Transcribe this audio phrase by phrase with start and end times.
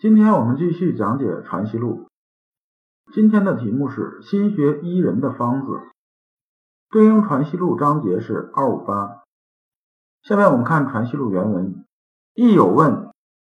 [0.00, 2.06] 今天我们继续讲解《传习录》。
[3.12, 5.80] 今天的题目是“心学医人的方子”，
[6.88, 9.24] 对应《传习录》章节是二五八。
[10.22, 11.84] 下面我们看《传习录》原文：
[12.32, 13.10] 亦有问，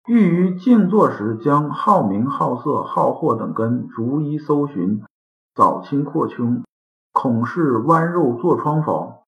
[0.08, 5.00] 欲于静坐时，将好名、好色、好货等根逐一搜寻，
[5.54, 6.64] 早清扩胸，
[7.12, 9.22] 恐是剜肉痤疮否？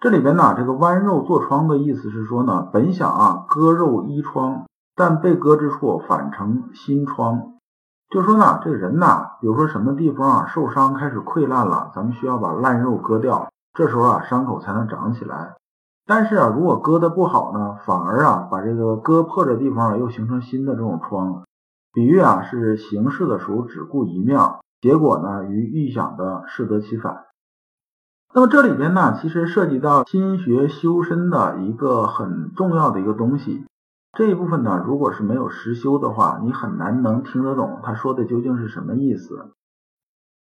[0.00, 4.66] 这里边呢，这个剜肉痤疮的意思是说呢，本想啊割肉医疮，
[4.98, 7.54] 但被割之处反成新疮，
[8.10, 15.54] 就说呢，这人呐，比如说什么地方啊受伤开始溃烂了，咱们需要把烂肉割掉，这时候啊伤口才能长起来。
[16.04, 21.44] 但是啊，如果割的不好呢，反而啊把这个割破的地方又形成新的这种疮。
[21.92, 24.40] 比喻啊是行事的时候只顾一面，
[24.80, 27.24] 结果呢与预想的适得其反。
[28.34, 33.64] 那么这里边呢，其实涉及到心学修身的一个很重要的一个东西。
[34.18, 39.52] 这一部分呢，如果是没有实修的话，你很难能听得懂他说的究竟是什么意思。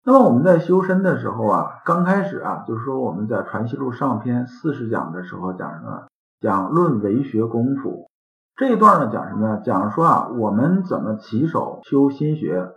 [0.03, 6.07] 那么我们在修身的时候啊，刚开始啊，就是说我们在《传习录》上篇四十讲的时候讲什么？
[6.41, 8.09] 讲论为学功夫。
[8.55, 9.61] 这一段呢讲什么呢？
[9.63, 12.73] 讲说啊，我们怎么起手修心学，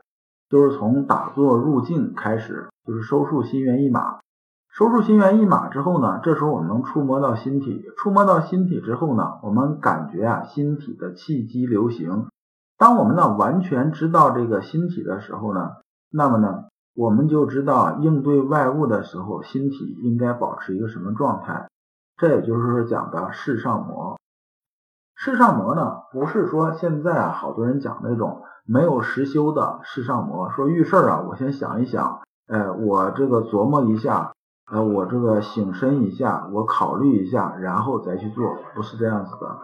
[0.51, 4.19] 就是从打坐入静开始，就是收束心猿意马。
[4.73, 12.29] 收住心猿意马之后呢，这时候我们能触摸到心体，触摸到心体之后呢，我们感觉啊心体的气机流行。
[12.79, 15.73] 当我们呢完全知道这个心体的时候呢，
[16.11, 21.69] 那么呢我们就知道应对外物的时候，心体应该保持一个什么状态。
[22.17, 24.19] 这也就是说讲的世上魔。
[25.15, 34.33] 世上魔呢，不是说现在啊好多人讲那种没有实修的世上魔，说遇事儿啊我先想一想，哎我这个琢磨一下。
[34.71, 39.59] 呃，我这个醒身一下，我考虑一下，然后再去做，不是这样子的。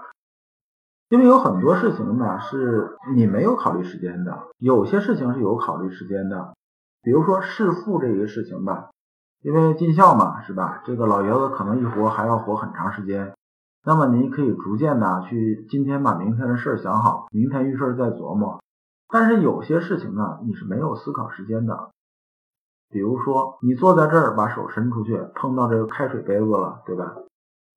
[1.09, 6.53] 因为有很多事情呢，是你没有考虑时间的；有些事情是有考虑时间的。
[7.01, 8.91] 比如说弑父这个事情吧，
[9.41, 10.83] 因为尽孝嘛，是吧？
[10.85, 13.33] 这个老爷子可能一活还要活很长时间，
[13.87, 18.61] 那么您可以逐渐的去今天把明天的事儿想好，明天遇事儿再琢磨。
[19.09, 21.89] 但是有些事情呢，你是没有思考时间的。
[22.91, 27.17] 比如说，你坐在这儿，把手伸出去，碰到这个开水杯子了，对吧？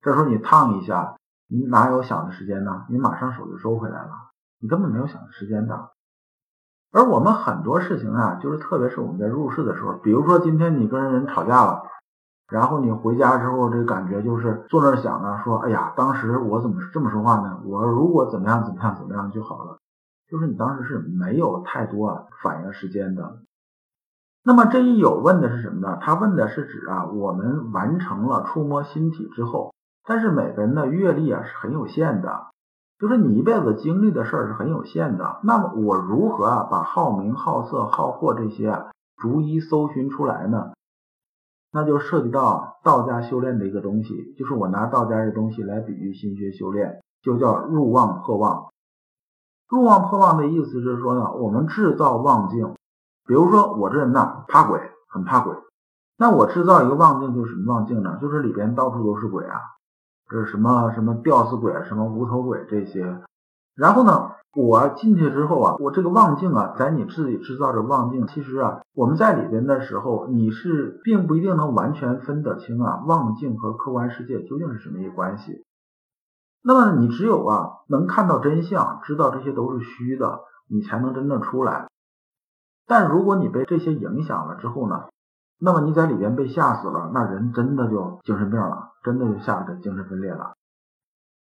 [0.00, 1.16] 这时候你烫一下，
[1.48, 2.86] 你哪有想的时间呢？
[2.88, 4.10] 你马上手就收回来了，
[4.58, 5.90] 你根本没有想的时间的。
[6.92, 11.82] 而我们很多事情啊，就是特别是我们在入世的时候，比如说今天你跟人吵架了，
[12.48, 17.60] 然后你回家之后，这感觉就是坐那儿想着说，哎呀，当时我怎么这么说话呢？
[17.64, 19.78] 我如果怎么样怎么样怎么样就好了，
[20.28, 23.38] 就是你当时是没有太多反应时间的。
[24.44, 25.98] 那么这一有问的是什么呢？
[26.00, 29.72] 他问的是指啊，我们完成了触摸心体之后，
[30.04, 32.46] 但是每个人的阅历啊是很有限的，
[32.98, 35.38] 就是你一辈子经历的事儿是很有限的。
[35.44, 40.72] 那么我如何啊把好名、好色、好货这些啊逐一搜寻出来呢？
[41.72, 48.72] 那就涉及到道家修炼的一个东西，就是我拿道家这东西来比喻心学修炼，就叫入妄破妄。
[49.68, 52.74] 入妄破妄的意思是说呢，我们制造妄境。
[53.26, 55.54] 比如说我这人呐，怕鬼，很怕鬼。
[56.18, 58.18] 那我制造一个望境，就是什么望境呢？
[58.20, 59.60] 就是里边到处都是鬼啊，
[60.28, 63.22] 这是什么什么吊死鬼、什么无头鬼这些。
[63.74, 75.64] 然后呢，我进去之后啊，我这个望境啊，在你自己制造的妄境，其实啊，我们在里边的时候，你是并不一定能完全分得清啊，望境和客观世界究竟是什么一个关系。
[76.62, 81.88] 那么你只有啊，能看到真相，知道这些都是虚的，你才能真正出来。
[82.92, 85.04] 但如果你被这些影响了之后呢，
[85.58, 90.52] 那么你在里边被吓死了，那人真的就精神病了，真的就吓得精神分裂了。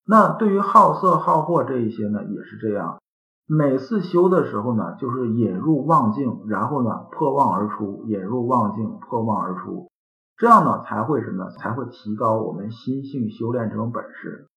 [0.07, 2.99] 那对于好色好货这一些呢，也是这样。
[3.47, 9.91] 每次修的时候呢，就是引入妄境，然后呢破妄而出，引入妄境，破妄而出，
[10.39, 11.51] 这样呢才会什么？
[11.51, 14.49] 才会提高我们心性修炼这种本事。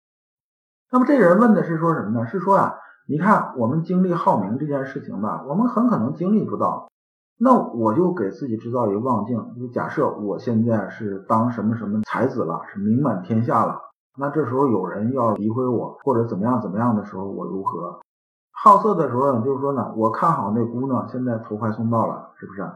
[0.90, 2.28] 那么这人问的是说什么呢？
[2.28, 2.76] 是说啊。
[3.10, 6.90] 你看，我们经历好名这件事情吧，我们很可能经历不到。
[7.40, 13.80] 那我就给自己制造一个妄境，就假设我现在是当什么什么才子了，是名满天下了。
[14.18, 18.02] 那这时候有人要诋毁我或者怎么样怎么样的时候，我如何？
[18.52, 22.70] 好色的时候呢，就是说呢，我看好那姑娘现在投怀送抱了，是不是？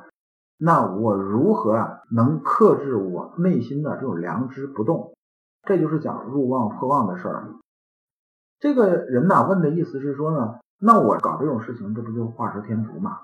[0.57, 5.11] 那我如何啊能克制我内心的这种良知不动？
[5.63, 7.49] 这就是讲入旺破旺的事儿。
[8.61, 13.21] 这个人呢问的意思是说呢，那我搞这种事情，这不就画蛇添足吗？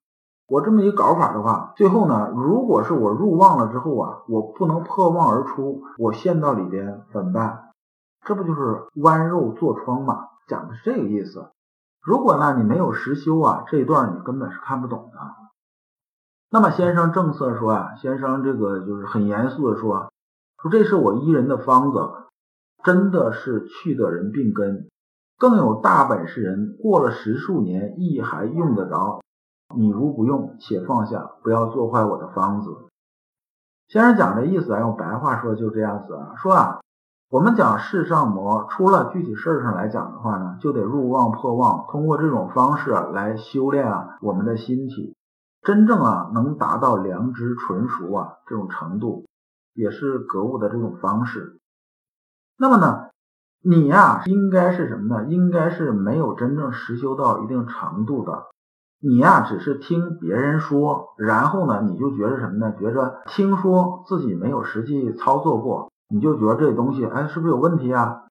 [0.47, 7.69] 我这么一搞法的话，最后呢，如果是我入望了之后啊，我不能破望而出，我陷到里边怎么办？
[8.25, 10.27] 这不就是剜肉坐疮吗？
[10.47, 11.49] 讲的是这个意思。
[12.01, 15.19] 如果呢你没有实修啊，这一段你根本是看不懂的。
[16.49, 20.11] 那么先生正色说啊，先生这个就是很严肃的说，
[20.61, 21.99] 说这是我医人的方子，
[22.83, 24.87] 真的是去的人病根，
[25.37, 29.21] 更有大本事人过了十数年亦还用得着。
[29.75, 32.87] 你如不用，且放下，不要做坏我的方子。
[33.89, 36.79] 先生讲这意思啊，用白话说就这样子啊，说啊，
[37.29, 45.15] 我们讲世上魔，除了具体事儿上来讲的话呢，就得入妄破妄，通过这种方式来修炼啊我们的心体，
[45.61, 49.25] 真正啊能达到良知纯熟啊这种程度，
[49.73, 51.59] 也是格物的这种方式。
[52.57, 53.09] 那么呢，
[53.69, 55.25] 你呀应该是什么呢？
[55.27, 58.45] 应该是没有真正实修到一定程度的。
[59.01, 62.73] 你呀，只是听别人说，然后呢，你就觉着什么呢？
[62.79, 68.23] 觉着听说自己没有实际操作过，你就觉得这东西，哎，是不是有问题啊？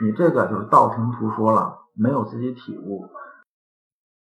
[0.00, 3.08] 你这个就是道听途说了，没有自己体悟。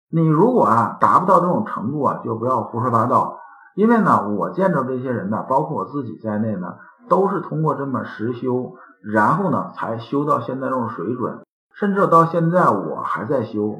[0.08, 3.40] 你如果啊达不到这种程度啊，就不要胡说八道。
[3.78, 6.78] 因为呢，我见着这些人呢，包括我自己在内呢，
[7.08, 13.76] 都是通过这么实修，然后呢，才修到现在这种水准，甚至到现在我还在修。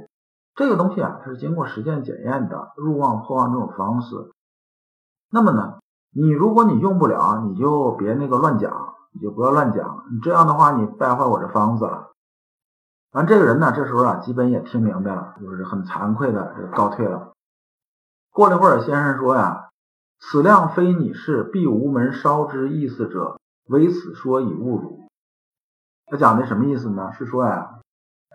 [0.54, 4.14] 这个东西啊，它是经过实践检验的，入旺破旺这种方式。
[5.32, 5.80] 那么呢，
[6.14, 10.04] 你如果你用不了，你就别那个乱讲，你就不要乱讲。
[10.12, 12.12] 你这样的话，你败坏我这方子了。
[13.14, 17.32] 完，这个人呢，这时候啊，基本也听明白了，就是很惭愧的告退了。
[18.30, 19.64] 过了一会儿，先生说呀
[20.20, 23.38] ：“此量非你是，必无门烧之意思者，
[23.68, 25.08] 唯此说以侮辱。”
[26.10, 27.12] 他讲的什么意思呢？
[27.12, 27.74] 是说呀。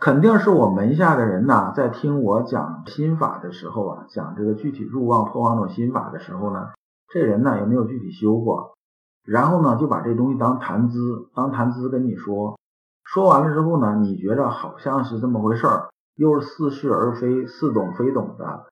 [0.02, 6.72] 肯定是我门下的人呐，在听我讲心法的时候啊，讲这个具体入旺破妄种心法的时候呢，
[7.08, 8.76] 这人呢也没有具体修过，
[9.24, 12.60] 然后呢就把这东西当谈资，当谈资跟你说，
[13.06, 18.66] 说完了之后呢，你觉着好像是这么回事儿，又是似是而非、似懂非懂的，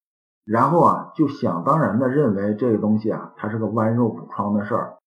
[0.52, 4.98] 然后啊就想当然的认为这个东西啊，它是个剜肉补疮的事儿，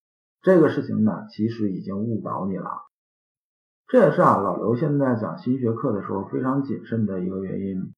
[0.41, 2.71] 这个事情呢，其实已经误导你了。
[3.87, 7.93] 这也是啊，老刘现在讲心学课的时候非常谨慎的一个原因。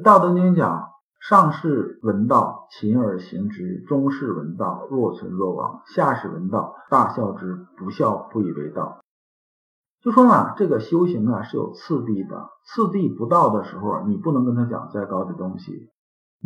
[0.04, 9.00] 《道德经》讲：上士闻道，勤而行之；中士闻道，若存若亡；下士闻道，大笑之，不笑不以为道。
[10.00, 15.90] 就说呢，这个修行啊是有次第的，次第不到的时候，你不能跟他讲再高的东西。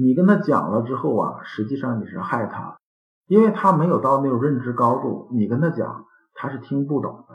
[0.01, 2.79] 你跟他讲了之后啊，实际上你是害他，
[3.27, 7.35] 因为他没有到那种认知高度，你跟他讲，他是听不懂的。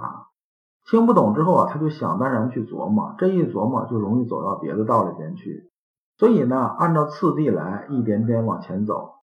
[0.89, 5.71] 听不懂之后啊，他就想当然去琢磨，这一琢磨就容易走到别的道里边去。
[6.18, 9.16] 所以呢，按照次第来，一点点往前走。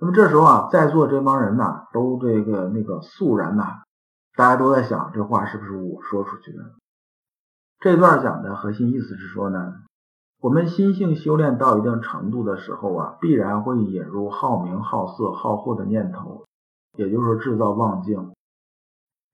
[0.00, 3.82] 那么这时候啊，在座这帮人呐，都这个那个肃然呐，
[4.34, 6.58] 大家都在想，这话是不是我说出去的？
[7.80, 9.74] 这段讲的核心意思是说呢，
[10.42, 16.46] 我们心性修炼到一定程度的时候啊，必然会引入好名、好色、好货的念头，
[16.96, 18.32] 也就是说制造妄境。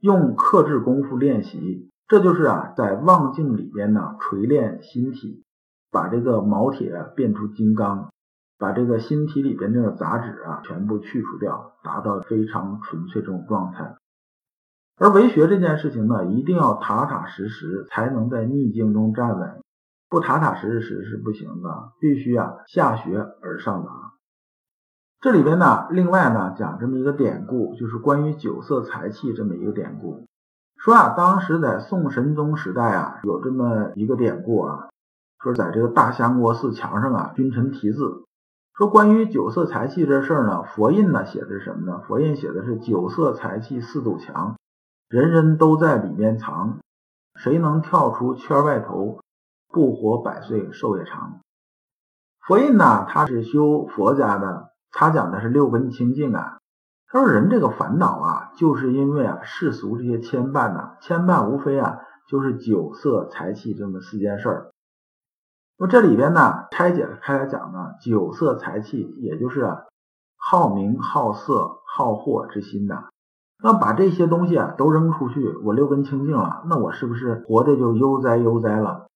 [0.01, 5.45] 用克制功夫练习，这就是啊，在妄境里边呢锤炼心体，
[5.93, 8.11] 把这个毛铁变出金刚，
[8.59, 13.95] 把这个心体里边这个杂质啊全部去除掉，达到非常纯粹这种状态。
[14.99, 19.61] 而为学这件事情呢，一定要踏踏实实，才能在逆境中站稳。
[20.09, 23.91] 不踏踏实实是不行的，必须啊下学而上达。
[25.21, 30.27] 这里边呢，另外呢讲这么一个典故，就是关于酒色财气这么一个典故。
[30.77, 34.89] 说啊，当时在宋神宗时代啊，有这么一个典故啊，
[35.43, 38.25] 说在这个大相国寺墙上啊，君臣题字，
[38.77, 42.03] 说关于酒色财气这事儿呢，佛印呢写的是什么呢？
[42.07, 44.57] 佛印写的是酒色财气四堵墙，
[45.09, 46.79] 人人都在里面藏，
[47.35, 49.21] 谁能跳出圈外头，
[49.69, 51.41] 不活百岁寿也长。
[52.47, 54.71] 佛印呢，他是修佛家的。
[54.93, 56.59] 他讲的是六根清净啊。
[57.09, 64.73] 他说人这个烦恼啊，就是因为啊世俗这些牵绊呐，牵绊无非啊就是酒色财气这么四件事儿。
[65.79, 69.77] 那么这里边呢拆解开来讲呢，酒色财气也就是
[70.37, 73.09] 好名好色好货之心呐。
[73.63, 79.07] 那把这些东西啊都扔出去，我六根清净了，那我是不是活着就悠哉悠哉了？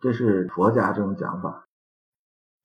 [0.00, 1.64] 这是佛家这种讲法。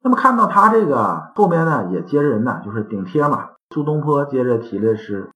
[0.02, 3.52] 那么看到他这个后面呢，也接着人呢，就是顶贴嘛。
[3.70, 5.32] 苏东坡接着提了诗，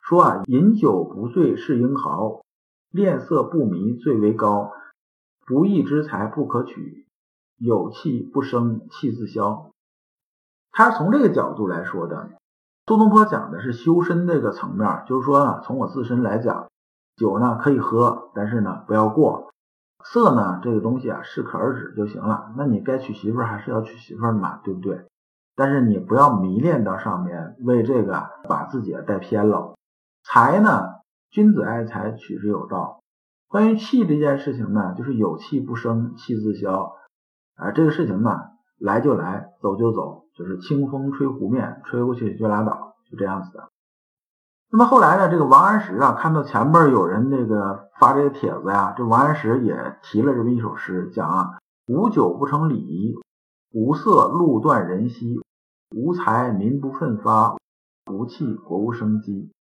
[0.00, 2.42] 说啊，饮酒不醉是英豪，
[2.90, 4.72] 恋色不迷最为高，
[5.46, 7.06] 不义之财不可取，
[7.58, 9.70] 有气不生气自消。
[10.70, 12.30] 他是从这个角度来说的。
[12.86, 16.68] 苏东坡讲的是修身这个层面，就是说呢，从我自身来讲，
[17.16, 19.52] 酒呢可以喝，但是呢不要过。
[20.04, 22.52] 色呢，这个东西啊，适可而止就行了。
[22.56, 25.06] 那你该娶媳妇儿还是要娶媳妇的嘛，对不对？
[25.54, 29.74] 但是你不要迷恋到上面，为这个把自己带偏了。
[30.24, 30.86] 财呢，
[31.30, 33.02] 君子爱财，取之有道。
[33.48, 36.94] 关于气这件事情呢，就是有气不生，气自消。
[37.56, 38.30] 啊，这个事情呢，
[38.78, 43.68] 来就来，走就走，就是清风吹湖面，吹过去就拉倒，就这样子的。
[44.74, 45.28] 那么后来呢？
[45.28, 53.14] 这个王安石啊，看到前边有人那个发这个帖子呀，这王安石也提了这么一首诗，讲啊：无酒不成礼仪，
[53.74, 55.42] 无色路断人稀，
[55.94, 57.58] 无财民不奋发，
[58.10, 59.52] 无气国无生机。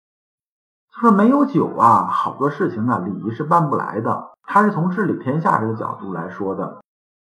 [1.01, 4.31] 说没有酒啊，好多事情啊，礼仪是办不来的。
[4.45, 6.83] 他是从治理天下这个角度来说的。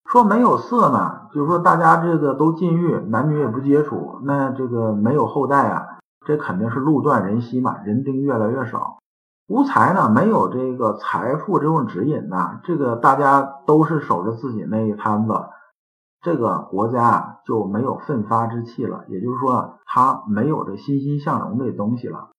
[0.09, 5.94] 说没有色呢，就是说大家这个都禁欲，男女也不接触，那这个没有后代啊。
[6.25, 8.97] 这肯定是路断人稀嘛，人丁越来越少。
[9.47, 15.33] 无财呢，没有这个财富这种指引呐，这个大家都是守着自己那一摊子，
[16.21, 19.05] 这个国家啊就没有奋发之气了。
[19.07, 22.31] 也就是说，它没有这欣欣向荣的东西了。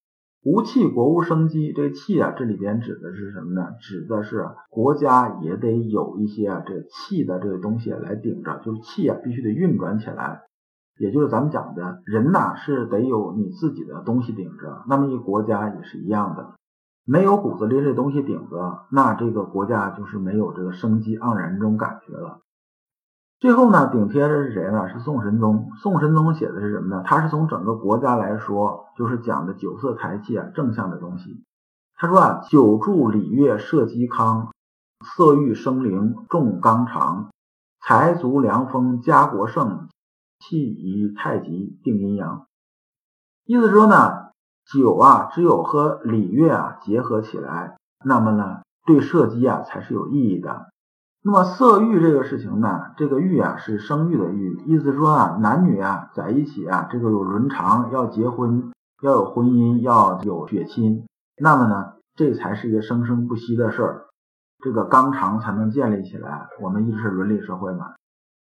[0.45, 3.69] 无气国无生机，这个气啊，这里边指的是什么呢？
[3.81, 10.43] 指的是国家也得有一些这气的这个东西来顶着，就是气啊必须得运转起来。
[10.99, 14.83] 也就是咱们讲的人呐，是得有你自己的东西顶着。
[14.88, 16.55] 那么一国家也是一样的，
[17.05, 22.41] 没有骨子里这东西顶着，那这个国家就是没有这个生机盎然这种感觉了。
[23.38, 24.88] 最后呢，顶贴的是谁呢？
[24.88, 25.71] 是宋神宗。
[25.83, 27.03] 宋神宗写的是什么呢？
[27.05, 31.45] 他是从整个国家来说，就是讲的酒色财气啊，正向的东西。
[31.99, 34.53] 他说啊，酒助礼乐社稷康，
[35.05, 37.29] 色欲生灵重纲常，
[37.83, 39.88] 财足良丰家国盛。
[40.38, 42.47] 气以太极定阴阳，
[43.45, 44.31] 意思说呢，
[44.73, 50.66] 酒啊，只有和礼乐啊结合起来，那么呢，对射击啊才是有意义的。
[51.23, 58.71] 那么色欲这个事情呢，这个欲啊是生育的欲，意思说啊，男女啊在一起啊，这个有伦常，要结婚，
[59.02, 64.07] 要有婚姻，要有血亲，那么呢，这才是一个生生不息的事儿，
[64.62, 66.47] 这个纲常才能建立起来。
[66.61, 67.95] 我们一直是伦理社会嘛。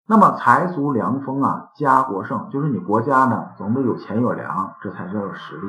[0.08, 5.66] 那么财足良丰啊，家国盛，就是你国家呢总得有钱有粮，这才叫有实力。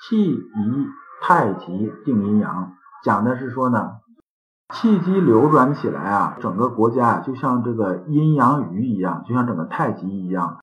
[0.00, 0.88] 气宜
[1.20, 2.72] 太极定阴阳，
[3.04, 3.98] 讲的是说呢，
[4.74, 10.60] 气机流转起来啊，整个国家就像这个阴阳鱼一样，就像整个太极一样，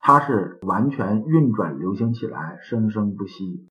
[0.00, 3.68] 它是完全运转流行起来，生生不息。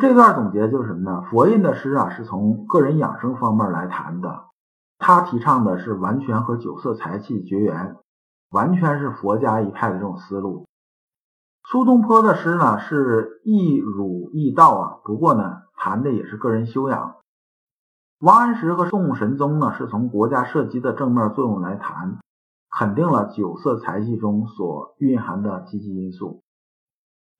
[0.00, 1.22] 这段总结就是什么呢？
[1.28, 4.44] 佛印的诗啊，是从个人养生方面来谈的。
[4.98, 7.96] 他提倡的是完全和酒色财气绝缘，
[8.50, 10.66] 完全是佛家一派的这种思路。
[11.68, 17.16] 苏东坡的诗呢是易儒易道啊，不过呢谈的也是个人修养。
[18.18, 22.18] 王安石和宋神宗呢是从国家社稷的正面作用来谈，
[22.78, 26.42] 肯定了酒色财气中所蕴含的积极因素。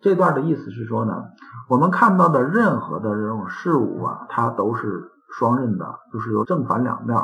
[0.01, 1.25] 这段的意思是说呢，
[1.71, 7.17] 我们看到的任何的这种事物啊，它都是双刃的，就是有正反两面。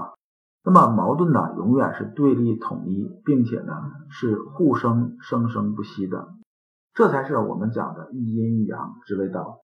[0.64, 3.73] 那么矛盾呢，永远是对立统一，并且呢
[4.11, 6.28] 是互生生生不息的，
[6.95, 9.62] 这才是我们讲的一阴一阳之谓道。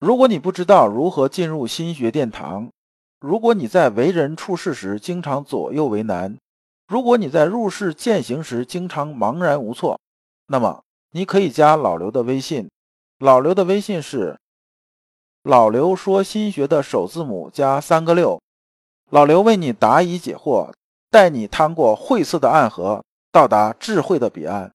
[0.00, 2.70] 如果你不知道如何进入心学殿堂，
[3.20, 6.38] 如果你在为人处事时经常左右为难，
[6.88, 10.00] 如果你在入世践行时经常茫然无措，
[10.46, 12.70] 那么你可以加老刘的微信，
[13.18, 14.38] 老刘的微信是
[15.42, 18.40] 老刘说心学的首字母加三个六。
[19.12, 20.72] 老刘为你答疑解惑，
[21.10, 24.72] 带你趟过晦涩的暗河，到达智慧的彼岸。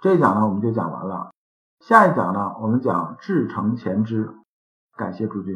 [0.00, 1.32] 这一讲呢，我们就讲完了。
[1.84, 4.32] 下一讲呢，我们讲至诚前知。
[4.96, 5.52] 感谢诸君。